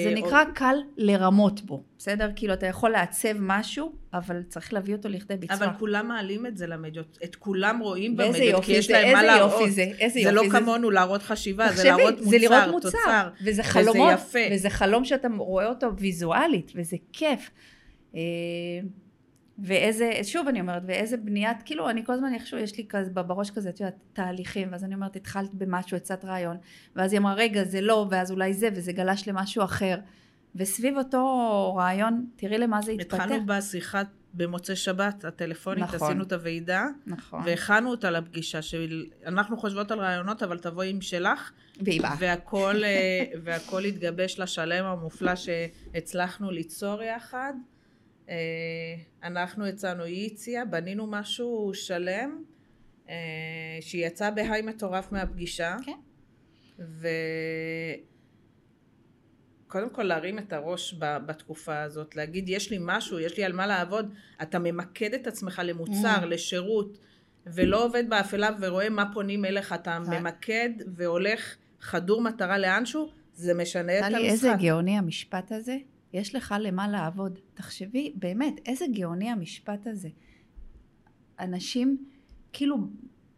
[0.05, 2.31] זה אה, נקרא קל לרמות בו, בסדר?
[2.37, 5.57] כאילו אתה יכול לעצב משהו, אבל צריך להביא אותו לכדי ביצוע.
[5.57, 9.13] אבל כולם מעלים את זה למדיות, את כולם רואים במדיות, יופי כי יש זה, להם
[9.13, 9.61] מה איזה להראות.
[9.61, 10.61] יופי זה, איזה זה יופי לא זה.
[10.61, 13.29] כמונו להראות חשיבה, זה להראות זה לראות מוצר, מוצר, תוצר.
[13.41, 14.39] וזה וזה חלומות, יפה.
[14.53, 17.51] וזה חלום שאתה רואה אותו ויזואלית, וזה כיף.
[19.59, 23.51] ואיזה, שוב אני אומרת, ואיזה בניית, כאילו אני כל הזמן איכשהו, יש לי כזה בראש
[23.51, 26.57] כזה, את יודעת, תהליכים, ואז אני אומרת, התחלת במשהו, הצעת רעיון,
[26.97, 29.99] ואז היא אמרה, רגע, זה לא, ואז אולי זה, וזה גלש למשהו אחר.
[30.55, 33.15] וסביב אותו רעיון, תראי למה זה התפתח.
[33.15, 34.03] התחלנו בשיחה
[34.35, 36.09] במוצאי שבת, הטלפונית, נכון.
[36.09, 37.43] עשינו את הוועידה, נכון.
[37.45, 42.15] והכנו אותה לפגישה, שאנחנו חושבות על רעיונות, אבל תבואי עם שלך, והיא באה.
[42.19, 47.53] והכל, אה, והכל התגבש לשלם המופלא שהצלחנו ליצור יחד.
[48.29, 48.35] אה,
[49.23, 52.43] אנחנו הצענו, היא הציעה, בנינו משהו שלם,
[53.09, 53.15] אה,
[53.81, 55.77] שיצא בהיי מטורף מהפגישה.
[55.85, 55.93] כן.
[59.67, 63.67] וקודם כל להרים את הראש בתקופה הזאת, להגיד יש לי משהו, יש לי על מה
[63.67, 66.27] לעבוד, אתה ממקד את עצמך למוצר, Mm.
[66.27, 66.99] לשירות,
[67.47, 70.15] ולא עובד באפלה ורואה מה פונים אליך, אתה נכון.
[70.15, 74.31] ממקד והולך חדור מטרה לאנשהו, זה משנה את טלי, המשחק.
[74.31, 75.77] איזה גאוני המשפט הזה.
[76.13, 77.39] יש לך למה לעבוד.
[77.55, 80.09] תחשבי, באמת, איזה גאוני המשפט הזה.
[81.41, 81.97] אנשים
[82.53, 82.77] כאילו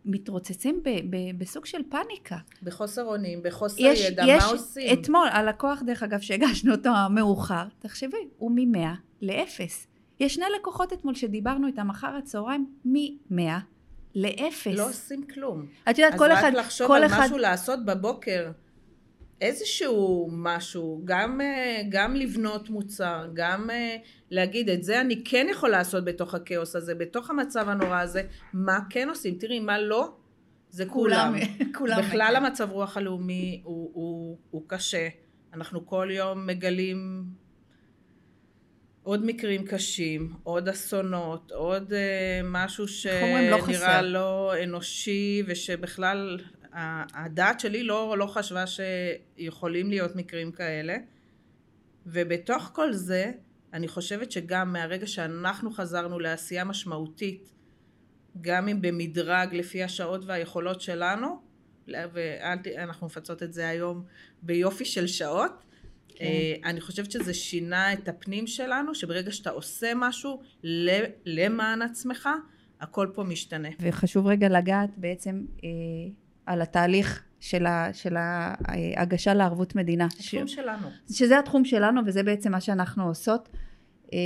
[0.04, 2.36] מתרוצצים ב, ב, בסוג של פאניקה.
[2.62, 4.92] בחוסר אונים, בחוסר יש, ידע, יש, מה עושים?
[4.92, 8.78] אתמול, הלקוח דרך אגב שהגשנו אותו מאוחר, תחשבי, הוא מ-100
[9.20, 9.60] ל-0.
[10.20, 13.40] יש שני לקוחות אתמול שדיברנו איתם אחר הצהריים, מ-100
[14.14, 14.70] ל-0.
[14.74, 15.66] לא עושים כלום.
[15.90, 18.50] את יודעת, אז כל רק אחד, לחשוב כל על אחד, משהו לעשות בבוקר,
[19.40, 23.96] איזשהו משהו, גם, אה, גם לבנות מוצר, גם אה,
[24.30, 28.22] להגיד את זה אני כן יכול לעשות בתוך הכאוס הזה, בתוך המצב הנורא הזה,
[28.52, 29.34] מה כן עושים?
[29.34, 30.12] תראי, מה לא?
[30.70, 31.34] זה כולם.
[31.74, 31.98] כולם.
[32.02, 35.08] בכלל המצב רוח הלאומי הוא, הוא, הוא קשה.
[35.54, 37.24] אנחנו כל יום מגלים
[39.02, 41.96] עוד מקרים קשים, עוד אסונות, עוד uh,
[42.44, 42.84] משהו?
[42.84, 44.02] לא שנראה חסר.
[44.02, 46.38] לא אנושי ושבכלל
[47.14, 50.96] הדעת שלי לא, לא חשבה שיכולים להיות מקרים כאלה.
[52.06, 53.32] ובתוך כל זה,
[53.72, 57.52] אני חושבת שגם מהרגע שאנחנו חזרנו לעשייה משמעותית,
[58.40, 61.40] גם אם במדרג לפי השעות והיכולות שלנו,
[61.88, 64.04] ואנחנו מפצות את זה היום
[64.42, 65.64] ביופי של שעות,
[66.08, 66.24] כן.
[66.24, 70.42] אה, אני חושבת שזה שינה את הפנים שלנו, שברגע שאתה עושה משהו
[71.24, 72.28] למען עצמך,
[72.80, 73.68] הכל פה משתנה.
[73.80, 75.68] וחשוב רגע לגעת בעצם אה,
[76.48, 80.06] על התהליך של, ה, של ההגשה לערבות מדינה.
[80.18, 80.88] ש, התחום שלנו.
[81.12, 83.48] שזה התחום שלנו וזה בעצם מה שאנחנו עושות.
[84.12, 84.18] אה,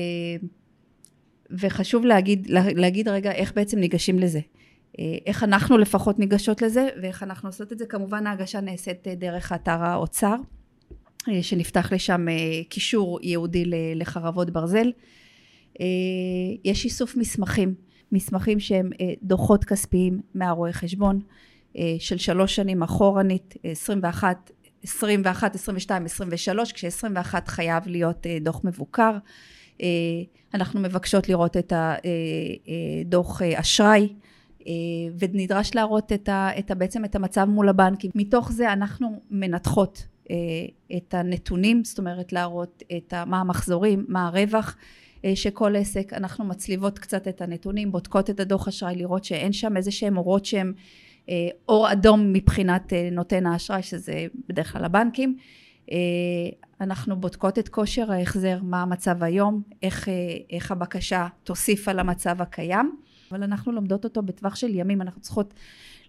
[1.51, 4.41] וחשוב להגיד, לה- להגיד רגע איך בעצם ניגשים לזה.
[5.27, 7.87] איך אנחנו לפחות ניגשות לזה ואיך אנחנו עושות את זה.
[7.87, 10.37] כמובן ההגשה נעשית דרך אתר האוצר,
[11.43, 12.27] שנפתח לשם
[12.69, 14.93] קישור ייעודי לחרבות ברזל.
[16.65, 17.75] יש איסוף מסמכים,
[18.13, 18.91] מסמכים שהם
[19.23, 21.21] דוחות כספיים מהרואה חשבון
[21.99, 24.51] של שלוש שנים אחורנית, 21
[24.85, 29.11] 21, 22, 23, כש-21 חייב להיות אה, דוח מבוקר.
[29.83, 29.87] אה,
[30.55, 34.09] אנחנו מבקשות לראות את הדוח אה, אשראי,
[35.19, 38.11] ונדרש להראות את ה, את ה, בעצם את המצב מול הבנקים.
[38.15, 40.07] מתוך זה אנחנו מנתחות
[40.97, 44.77] את הנתונים, זאת אומרת להראות את ה, מה המחזורים, מה הרווח
[45.35, 49.77] של כל עסק, אנחנו מצליבות קצת את הנתונים, בודקות את הדוח אשראי, לראות שאין שם
[49.77, 50.83] איזה שהם אורות שהם אה,
[51.69, 55.37] אור אדום מבחינת אה, נותן האשראי שזה בדרך כלל הבנקים.
[55.93, 55.97] אה,
[56.81, 60.09] אנחנו בודקות את כושר ההחזר מה המצב היום איך,
[60.51, 62.97] איך הבקשה תוסיף על המצב הקיים.
[63.31, 65.03] אבל אנחנו לומדות אותו בטווח של ימים.
[65.03, 65.55] אנחנו צריכות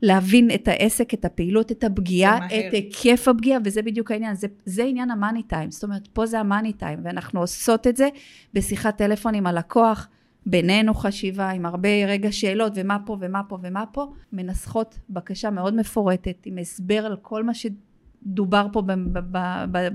[0.01, 4.83] להבין את העסק, את הפעילות, את הפגיעה, את היקף הפגיעה, וזה בדיוק העניין, זה, זה
[4.83, 8.09] עניין המאני טיים, זאת אומרת, פה זה המאני טיים, ואנחנו עושות את זה
[8.53, 10.07] בשיחת טלפון עם הלקוח,
[10.45, 15.75] בינינו חשיבה עם הרבה רגע שאלות ומה פה ומה פה ומה פה, מנסחות בקשה מאוד
[15.75, 18.81] מפורטת עם הסבר על כל מה שדובר פה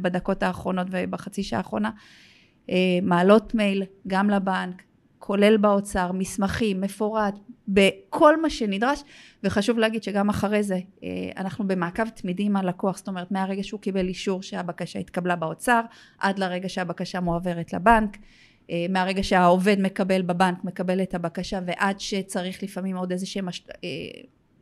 [0.03, 1.91] בדקות האחרונות ובחצי שעה האחרונה,
[2.71, 4.83] אה, מעלות מייל גם לבנק,
[5.19, 7.35] כולל באוצר, מסמכים, מפורט,
[7.69, 9.05] בכל מה שנדרש,
[9.45, 13.81] וחשוב להגיד שגם אחרי זה אה, אנחנו במעקב תמידי עם הלקוח, זאת אומרת מהרגע שהוא
[13.81, 15.81] קיבל אישור שהבקשה התקבלה באוצר,
[16.19, 18.17] עד לרגע שהבקשה מועברת לבנק,
[18.89, 23.67] מהרגע שהעובד מקבל בבנק, מקבל את הבקשה ועד שצריך לפעמים עוד איזה שהם הש...
[23.69, 23.89] אה,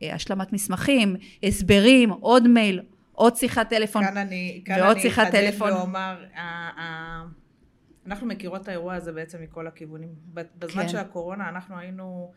[0.03, 5.71] אה, השלמת מסמכים, הסברים, עוד מייל, עוד שיחת טלפון כאן אני, כאן ועוד שיחת טלפון.
[5.71, 6.25] ואומר,
[8.05, 10.09] אנחנו מכירות את האירוע הזה בעצם מכל הכיוונים.
[10.33, 10.89] בזמן כן.
[10.89, 12.31] של הקורונה אנחנו היינו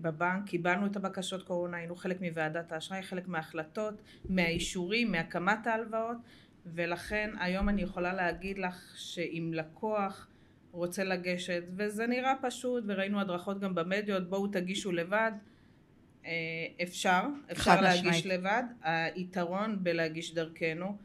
[0.00, 3.94] בבנק, קיבלנו את הבקשות קורונה, היינו חלק מוועדת האשראי, חלק מההחלטות,
[4.28, 6.16] מהאישורים, מהקמת ההלוואות,
[6.66, 10.28] ולכן היום אני יכולה להגיד לך שאם לקוח
[10.72, 15.32] רוצה לגשת, וזה נראה פשוט, וראינו הדרכות גם במדיות, בואו תגישו לבד,
[16.24, 16.30] אה,
[16.82, 18.24] אפשר, אפשר להגיש משמעית.
[18.26, 18.62] לבד,
[19.14, 20.96] היתרון בלהגיש דרכנו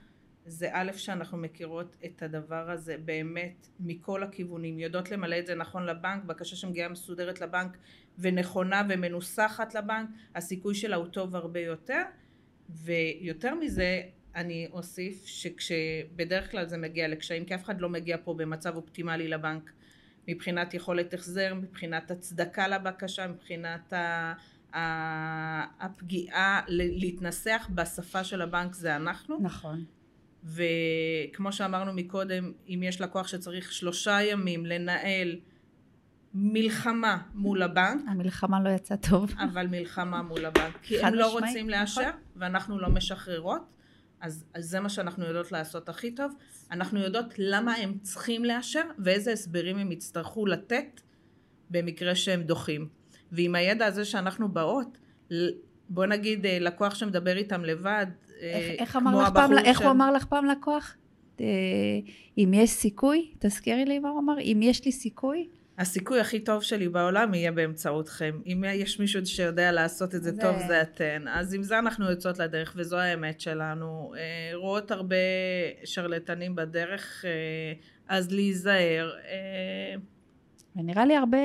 [0.47, 5.85] זה א' שאנחנו מכירות את הדבר הזה באמת מכל הכיוונים, יודעות למלא את זה נכון
[5.85, 7.77] לבנק, בקשה שמגיעה מסודרת לבנק
[8.19, 12.01] ונכונה ומנוסחת לבנק, הסיכוי שלה הוא טוב הרבה יותר,
[12.69, 14.01] ויותר מזה
[14.37, 19.27] אני אוסיף שכשבדרך כלל זה מגיע לקשיים, כי אף אחד לא מגיע פה במצב אופטימלי
[19.27, 19.71] לבנק
[20.27, 23.93] מבחינת יכולת החזר, מבחינת הצדקה לבקשה, מבחינת
[25.79, 29.39] הפגיעה להתנסח בשפה של הבנק זה אנחנו.
[29.41, 29.85] נכון.
[30.43, 35.39] וכמו שאמרנו מקודם, אם יש לקוח שצריך שלושה ימים לנהל
[36.33, 38.01] מלחמה מול הבנק.
[38.07, 39.33] המלחמה לא יצאה טוב.
[39.39, 40.77] אבל מלחמה מול הבנק.
[40.83, 42.21] כי הם לא רוצים לאשר, נכון.
[42.35, 43.76] ואנחנו לא משחררות.
[44.21, 46.31] אז, אז זה מה שאנחנו יודעות לעשות הכי טוב.
[46.71, 51.01] אנחנו יודעות למה הם צריכים לאשר ואיזה הסברים הם יצטרכו לתת
[51.69, 52.87] במקרה שהם דוחים.
[53.31, 54.97] ועם הידע הזה שאנחנו באות,
[55.89, 58.05] בוא נגיד אה, לקוח שמדבר איתם לבד,
[58.41, 59.57] אה, איך, איך כמו הבחור פעם.
[59.57, 60.95] איך הוא אמר לך פעם לקוח?
[61.41, 61.45] אה,
[62.37, 66.63] אם יש סיכוי, תזכירי לי מה הוא אמר, אם יש לי סיכוי, הסיכוי הכי טוב
[66.63, 68.39] שלי בעולם יהיה באמצעותכם.
[68.45, 70.41] אם יש מישהו שיודע לעשות את זה, זה...
[70.41, 71.25] טוב, זה אתן.
[71.27, 74.13] אז עם זה אנחנו יוצאות לדרך, וזו האמת שלנו.
[74.17, 75.15] אה, רואות הרבה
[75.83, 77.73] שרלטנים בדרך, אה,
[78.07, 79.11] אז להיזהר.
[79.25, 79.95] אה,
[80.75, 81.37] ונראה לי הרבה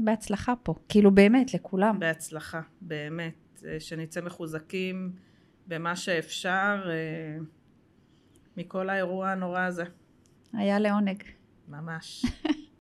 [0.00, 0.74] בהצלחה פה.
[0.88, 1.98] כאילו באמת, לכולם.
[1.98, 3.62] בהצלחה, באמת.
[3.78, 5.12] שנצא מחוזקים
[5.66, 6.90] במה שאפשר
[8.56, 9.84] מכל האירוע הנורא הזה.
[10.52, 11.22] היה לעונג.
[11.68, 12.24] ממש.